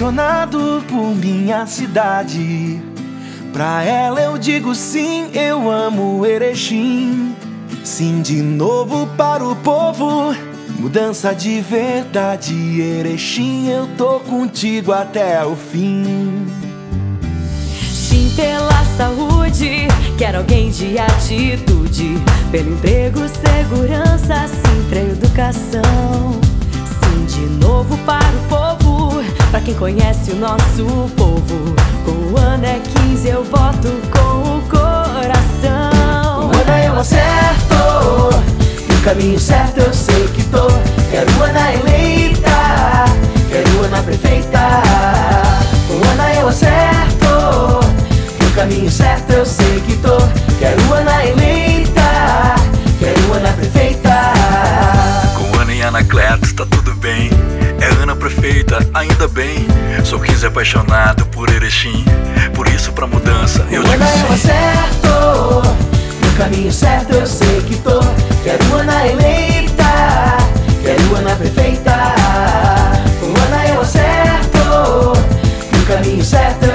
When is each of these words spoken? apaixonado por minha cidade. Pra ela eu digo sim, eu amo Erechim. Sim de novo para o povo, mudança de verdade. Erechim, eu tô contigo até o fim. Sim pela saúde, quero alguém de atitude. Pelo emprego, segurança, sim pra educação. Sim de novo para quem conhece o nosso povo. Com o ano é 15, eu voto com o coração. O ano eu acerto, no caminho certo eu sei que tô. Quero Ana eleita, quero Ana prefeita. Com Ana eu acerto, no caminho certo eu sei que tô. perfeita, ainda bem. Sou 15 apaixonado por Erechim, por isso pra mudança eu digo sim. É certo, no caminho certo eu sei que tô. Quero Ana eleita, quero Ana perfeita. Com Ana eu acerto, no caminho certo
apaixonado 0.00 0.82
por 0.88 1.14
minha 1.16 1.66
cidade. 1.66 2.80
Pra 3.52 3.82
ela 3.82 4.20
eu 4.20 4.38
digo 4.38 4.74
sim, 4.74 5.30
eu 5.34 5.70
amo 5.70 6.24
Erechim. 6.24 7.34
Sim 7.84 8.22
de 8.22 8.40
novo 8.40 9.06
para 9.16 9.44
o 9.44 9.56
povo, 9.56 10.34
mudança 10.78 11.34
de 11.34 11.60
verdade. 11.60 12.80
Erechim, 12.80 13.68
eu 13.68 13.88
tô 13.96 14.20
contigo 14.20 14.92
até 14.92 15.44
o 15.44 15.56
fim. 15.56 16.46
Sim 17.92 18.32
pela 18.36 18.84
saúde, 18.96 19.88
quero 20.16 20.38
alguém 20.38 20.70
de 20.70 20.98
atitude. 20.98 22.14
Pelo 22.50 22.72
emprego, 22.74 23.20
segurança, 23.28 24.46
sim 24.46 24.88
pra 24.88 25.00
educação. 25.00 26.40
Sim 27.00 27.24
de 27.26 27.64
novo 27.64 27.96
para 28.04 28.19
quem 29.70 29.74
conhece 29.74 30.32
o 30.32 30.36
nosso 30.36 30.84
povo. 31.16 31.74
Com 32.04 32.32
o 32.32 32.38
ano 32.38 32.64
é 32.64 32.80
15, 33.06 33.28
eu 33.28 33.44
voto 33.44 33.88
com 34.10 34.58
o 34.58 34.62
coração. 34.68 36.48
O 36.48 36.50
ano 36.50 36.84
eu 36.84 36.98
acerto, 36.98 38.42
no 38.88 39.00
caminho 39.02 39.38
certo 39.38 39.78
eu 39.78 39.92
sei 39.92 40.26
que 40.34 40.42
tô. 40.44 40.66
Quero 41.10 41.42
Ana 41.42 41.72
eleita, 41.74 43.04
quero 43.48 43.84
Ana 43.84 44.02
prefeita. 44.02 44.58
Com 45.86 46.08
Ana 46.10 46.34
eu 46.34 46.48
acerto, 46.48 47.86
no 48.42 48.50
caminho 48.54 48.90
certo 48.90 49.30
eu 49.32 49.46
sei 49.46 49.80
que 49.86 49.96
tô. 49.98 50.39
perfeita, 58.40 58.78
ainda 58.94 59.28
bem. 59.28 59.66
Sou 60.04 60.18
15 60.18 60.46
apaixonado 60.46 61.26
por 61.26 61.50
Erechim, 61.50 62.04
por 62.54 62.66
isso 62.66 62.90
pra 62.92 63.06
mudança 63.06 63.66
eu 63.70 63.82
digo 63.82 64.04
sim. 64.04 64.32
É 64.32 64.36
certo, 64.36 65.62
no 66.24 66.32
caminho 66.38 66.72
certo 66.72 67.12
eu 67.12 67.26
sei 67.26 67.60
que 67.62 67.76
tô. 67.76 68.00
Quero 68.42 68.74
Ana 68.76 69.06
eleita, 69.06 69.84
quero 70.82 71.16
Ana 71.16 71.36
perfeita. 71.36 72.14
Com 73.20 73.26
Ana 73.26 73.66
eu 73.68 73.80
acerto, 73.82 74.58
no 75.72 75.86
caminho 75.86 76.24
certo 76.24 76.69